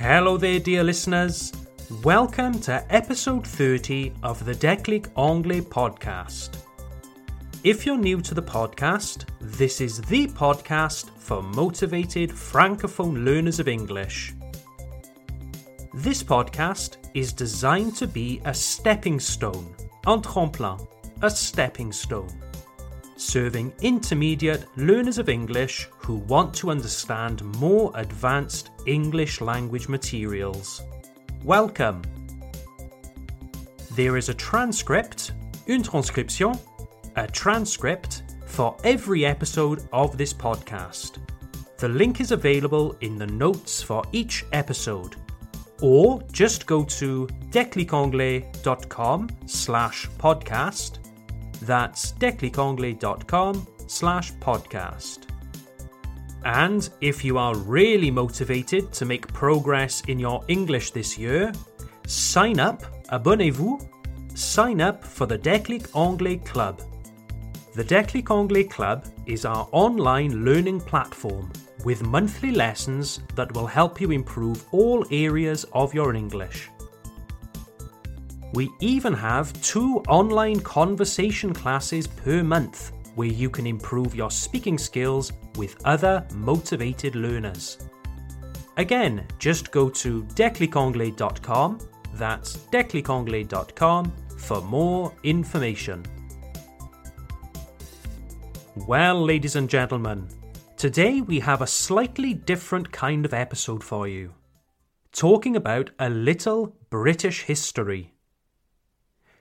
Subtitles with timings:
[0.00, 1.52] Hello there, dear listeners.
[2.04, 6.50] Welcome to episode 30 of the Declic Anglais podcast.
[7.64, 13.66] If you're new to the podcast, this is the podcast for motivated francophone learners of
[13.66, 14.34] English.
[15.94, 19.74] This podcast is designed to be a stepping stone,
[20.06, 20.78] un tremplin,
[21.22, 22.30] a stepping stone,
[23.18, 30.82] serving intermediate learners of English who want to understand more advanced English language materials.
[31.44, 32.02] Welcome!
[33.92, 35.32] There is a transcript,
[35.66, 36.54] une transcription,
[37.16, 41.18] a transcript for every episode of this podcast.
[41.78, 45.16] The link is available in the notes for each episode.
[45.80, 50.98] Or just go to declicanglais.com slash podcast.
[51.62, 55.20] That's declicanglais.com slash podcast.
[56.44, 61.52] And if you are really motivated to make progress in your English this year,
[62.06, 63.80] sign up, abonnez-vous,
[64.34, 66.80] sign up for the Declic Anglais Club.
[67.74, 71.52] The Declic Anglais Club is our online learning platform
[71.84, 76.70] with monthly lessons that will help you improve all areas of your English.
[78.54, 84.78] We even have two online conversation classes per month where you can improve your speaking
[84.78, 87.78] skills with other motivated learners.
[88.76, 91.78] Again, just go to declicanglais.com,
[92.14, 96.04] that's declicanglais.com, for more information.
[98.86, 100.28] Well, ladies and gentlemen,
[100.76, 104.32] today we have a slightly different kind of episode for you.
[105.10, 108.12] Talking about a little British history.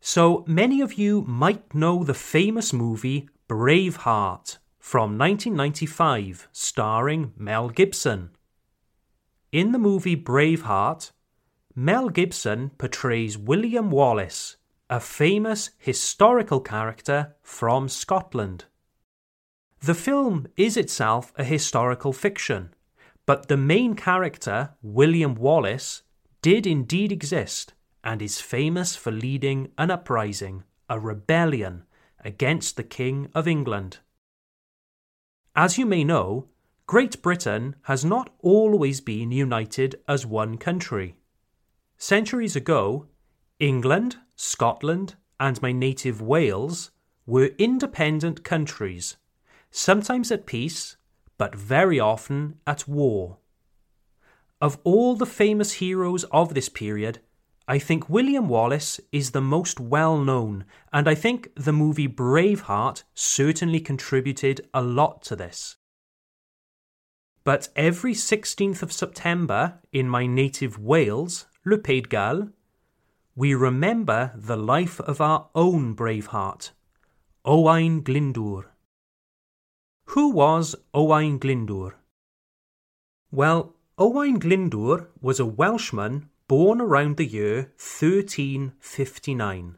[0.00, 8.30] So, many of you might know the famous movie Braveheart from 1995, starring Mel Gibson.
[9.50, 11.10] In the movie Braveheart,
[11.74, 14.56] Mel Gibson portrays William Wallace,
[14.88, 18.64] a famous historical character from Scotland.
[19.80, 22.74] The film is itself a historical fiction,
[23.26, 26.02] but the main character, William Wallace,
[26.40, 27.74] did indeed exist
[28.08, 31.84] and is famous for leading an uprising, a rebellion,
[32.24, 33.98] against the King of England.
[35.54, 36.48] As you may know,
[36.86, 41.16] Great Britain has not always been united as one country.
[41.98, 43.08] Centuries ago,
[43.60, 46.90] England, Scotland, and my native Wales
[47.26, 49.18] were independent countries,
[49.70, 50.96] sometimes at peace,
[51.36, 53.36] but very often at war.
[54.62, 57.20] Of all the famous heroes of this period,
[57.70, 63.02] I think William Wallace is the most well known, and I think the movie Braveheart
[63.12, 65.76] certainly contributed a lot to this.
[67.44, 72.48] But every 16th of September in my native Wales, Le Pays de Galles,
[73.36, 76.70] we remember the life of our own Braveheart,
[77.44, 78.64] Owain Glyndwr.
[80.06, 81.92] Who was Owain Glyndwr?
[83.30, 89.76] Well, Owain Glyndwr was a Welshman born around the year 1359.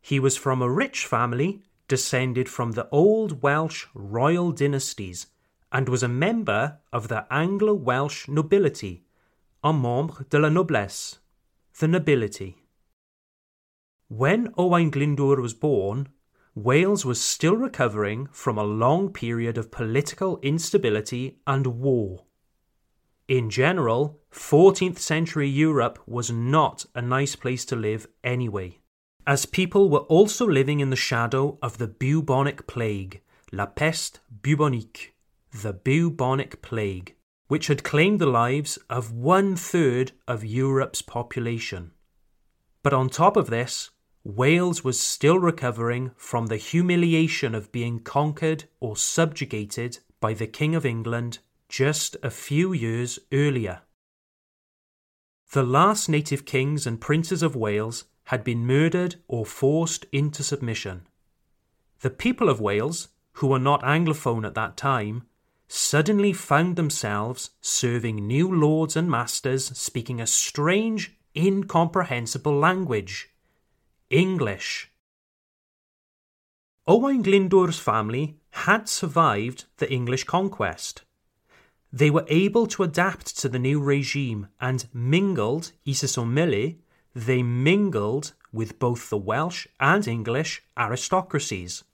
[0.00, 5.26] He was from a rich family descended from the old Welsh royal dynasties
[5.70, 9.04] and was a member of the Anglo Welsh nobility,
[9.62, 11.18] un membre de la noblesse,
[11.78, 12.56] the nobility.
[14.08, 16.08] When Owain Glyndwr was born,
[16.54, 22.24] Wales was still recovering from a long period of political instability and war.
[23.28, 28.80] In general, 14th century Europe was not a nice place to live anyway,
[29.26, 35.14] as people were also living in the shadow of the bubonic plague, La Peste bubonique,
[35.62, 37.14] the bubonic plague,
[37.48, 41.92] which had claimed the lives of one third of Europe's population.
[42.82, 43.90] But on top of this,
[44.22, 50.74] Wales was still recovering from the humiliation of being conquered or subjugated by the King
[50.74, 51.38] of England
[51.74, 53.80] just a few years earlier.
[55.50, 61.08] The last native kings and princes of Wales had been murdered or forced into submission.
[61.98, 63.08] The people of Wales,
[63.38, 65.24] who were not Anglophone at that time,
[65.66, 73.30] suddenly found themselves serving new lords and masters speaking a strange, incomprehensible language
[74.10, 74.92] English.
[76.86, 81.03] Owain Glyndwr's family had survived the English conquest.
[81.94, 86.78] They were able to adapt to the new regime and mingled, mêlés,
[87.14, 91.84] they mingled with both the Welsh and English aristocracies.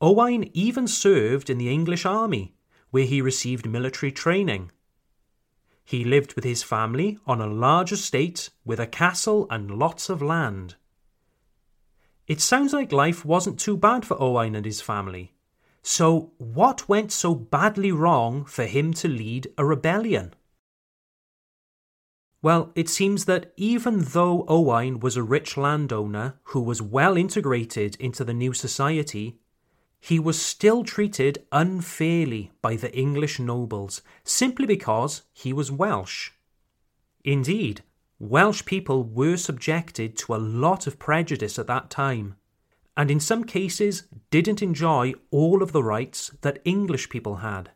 [0.00, 2.56] Owain even served in the English army,
[2.90, 4.72] where he received military training.
[5.84, 10.22] He lived with his family on a large estate with a castle and lots of
[10.22, 10.74] land.
[12.26, 15.33] It sounds like life wasn't too bad for Owain and his family.
[15.86, 20.32] So, what went so badly wrong for him to lead a rebellion?
[22.40, 27.96] Well, it seems that even though Owain was a rich landowner who was well integrated
[27.96, 29.38] into the new society,
[30.00, 36.30] he was still treated unfairly by the English nobles simply because he was Welsh.
[37.24, 37.82] Indeed,
[38.18, 42.36] Welsh people were subjected to a lot of prejudice at that time,
[42.96, 47.70] and in some cases didn't enjoy all of the rights that English people had.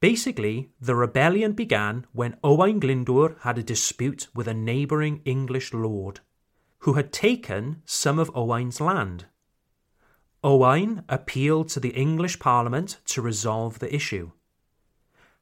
[0.00, 6.20] Basically, the rebellion began when Owain Glyndwr had a dispute with a neighbouring English lord,
[6.80, 9.26] who had taken some of Owain's land.
[10.42, 14.32] Owain appealed to the English Parliament to resolve the issue.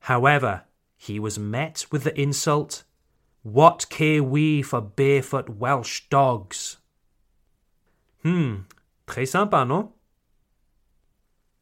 [0.01, 0.65] However,
[0.95, 2.85] he was met with the insult,
[3.43, 6.60] What care we for barefoot Welsh dogs?
[8.23, 8.67] Hmm,
[9.07, 9.95] très sympa, no?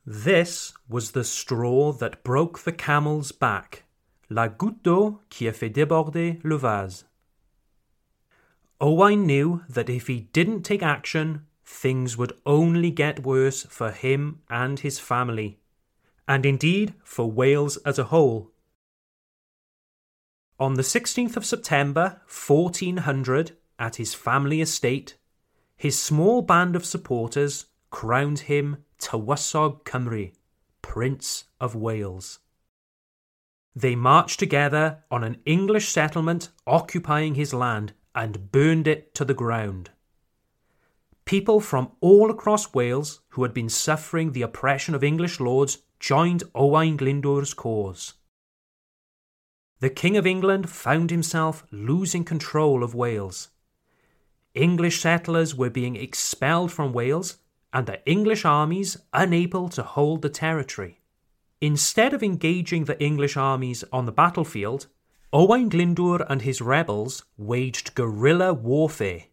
[0.05, 3.85] This was the straw that broke the camel's back,
[4.31, 7.05] la goutte d'eau qui a fait déborder le vase.
[8.81, 14.41] Owain knew that if he didn't take action, things would only get worse for him
[14.49, 15.59] and his family,
[16.27, 18.51] and indeed for Wales as a whole.
[20.59, 25.18] On the 16th of September 1400, at his family estate,
[25.79, 30.33] his small band of supporters crowned him Tywysog Cymru,
[30.83, 32.41] Prince of Wales.
[33.77, 39.35] They marched together on an English settlement occupying his land and burned it to the
[39.35, 39.91] ground.
[41.25, 46.43] People from all across Wales who had been suffering the oppression of English lords joined
[46.57, 48.15] Owain Glyndwr's cause.
[49.79, 53.51] The King of England found himself losing control of Wales.
[54.59, 57.39] English settlers were being expelled from Wales
[57.73, 61.01] and the English armies unable to hold the territory.
[61.61, 64.87] Instead of engaging the English armies on the battlefield,
[65.33, 69.25] Owain Glyndwr and his rebels waged guerrilla warfare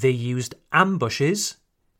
[0.00, 1.56] they used ambushes,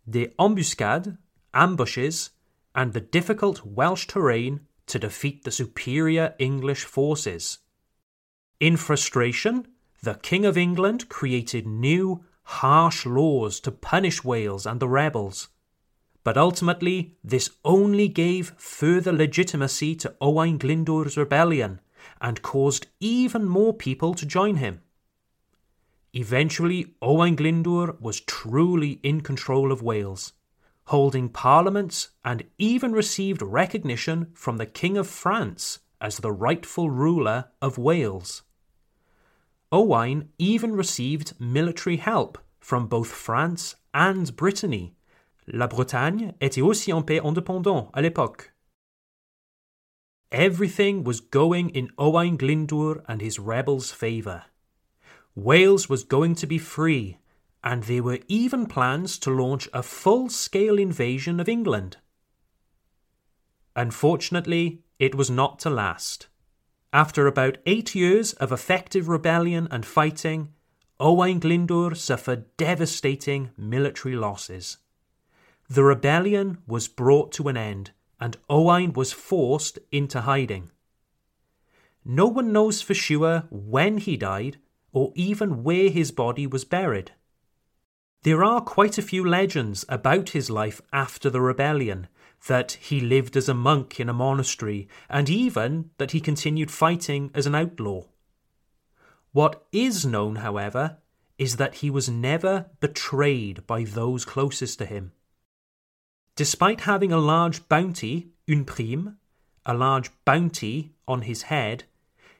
[0.08, 1.18] des embuscade,
[1.52, 2.30] ambushes,
[2.74, 7.58] and the difficult Welsh terrain to defeat the superior English forces.
[8.60, 9.66] In frustration,
[10.02, 15.48] the King of England created new, harsh laws to punish Wales and the rebels.
[16.24, 21.80] But ultimately, this only gave further legitimacy to Owain Glyndwr's rebellion
[22.20, 24.80] and caused even more people to join him.
[26.12, 30.32] Eventually, Owain Glyndwr was truly in control of Wales,
[30.86, 37.46] holding parliaments and even received recognition from the King of France as the rightful ruler
[37.62, 38.42] of Wales.
[39.72, 44.94] Owain even received military help from both France and Brittany.
[45.46, 48.52] La Bretagne était aussi un pays indépendant à l'époque.
[50.30, 54.44] Everything was going in Owain Glyndwr and his rebels' favour.
[55.34, 57.18] Wales was going to be free,
[57.64, 61.96] and there were even plans to launch a full scale invasion of England.
[63.74, 66.28] Unfortunately, it was not to last.
[66.92, 70.52] After about eight years of effective rebellion and fighting,
[71.00, 74.76] Owain Glyndwr suffered devastating military losses.
[75.70, 80.70] The rebellion was brought to an end, and Owain was forced into hiding.
[82.04, 84.58] No one knows for sure when he died
[84.92, 87.12] or even where his body was buried.
[88.22, 92.08] There are quite a few legends about his life after the rebellion
[92.48, 97.30] that he lived as a monk in a monastery, and even that he continued fighting
[97.34, 98.04] as an outlaw.
[99.32, 100.98] What is known, however,
[101.38, 105.12] is that he was never betrayed by those closest to him.
[106.36, 109.18] Despite having a large bounty, une prime,
[109.64, 111.84] a large bounty on his head,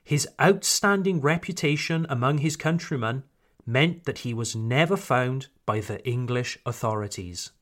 [0.03, 3.23] his outstanding reputation among his countrymen
[3.65, 7.53] meant that he was never found by the English authorities.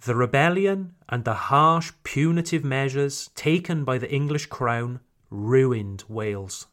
[0.00, 5.00] The rebellion and the harsh punitive measures taken by the English crown
[5.30, 6.66] ruined Wales.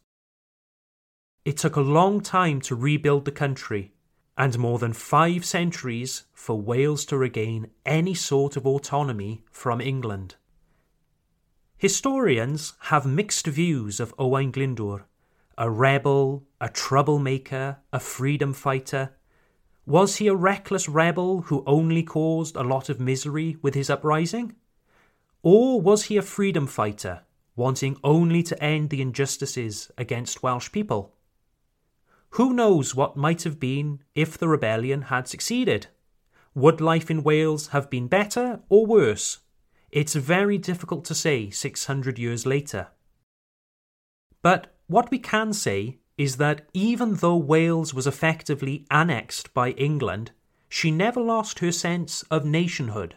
[1.46, 3.94] It took a long time to rebuild the country,
[4.38, 10.36] and more than five centuries for Wales to regain any sort of autonomy from England.
[11.78, 15.04] Historians have mixed views of Owain Glyndwr,
[15.58, 19.12] a rebel, a troublemaker, a freedom fighter.
[19.86, 24.56] Was he a reckless rebel who only caused a lot of misery with his uprising?
[25.42, 27.24] Or was he a freedom fighter
[27.56, 31.14] wanting only to end the injustices against Welsh people.
[32.32, 35.88] Who knows what might have been if the rebellion had succeeded?
[36.56, 39.40] Would life in Wales have been better or worse?
[39.92, 42.88] It's very difficult to say 600 years later.
[44.42, 50.32] But what we can say is that even though Wales was effectively annexed by England,
[50.70, 53.16] she never lost her sense of nationhood.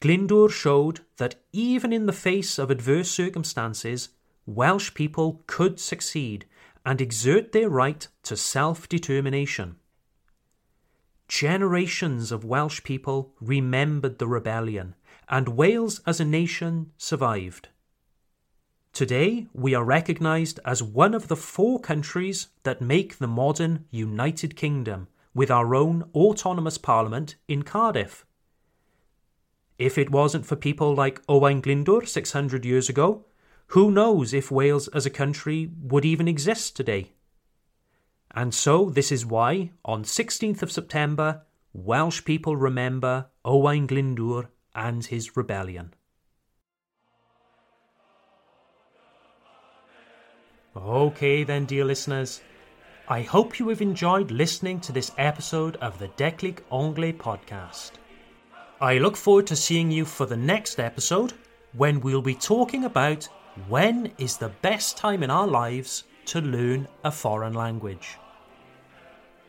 [0.00, 4.08] Glyndwr showed that even in the face of adverse circumstances,
[4.46, 6.46] Welsh people could succeed
[6.84, 9.76] and exert their right to self determination.
[11.28, 14.94] Generations of Welsh people remembered the rebellion,
[15.28, 17.68] and Wales as a nation survived.
[18.92, 24.54] Today, we are recognised as one of the four countries that make the modern United
[24.54, 28.26] Kingdom, with our own autonomous parliament in Cardiff.
[29.78, 33.24] If it wasn't for people like Owain Glyndwr 600 years ago,
[33.68, 37.12] who knows if Wales as a country would even exist today?
[38.32, 41.40] And so this is why, on 16th of September,
[41.72, 45.94] Welsh people remember Owain Glyndwr and his rebellion.
[50.74, 52.40] Okay, then, dear listeners,
[53.06, 57.90] I hope you have enjoyed listening to this episode of the Declic Anglais podcast.
[58.80, 61.34] I look forward to seeing you for the next episode
[61.74, 63.28] when we'll be talking about
[63.68, 68.16] when is the best time in our lives to learn a foreign language.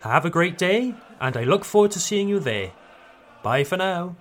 [0.02, 2.74] Have a great day, and I look forward to seeing you there.
[3.44, 4.18] Bye for now.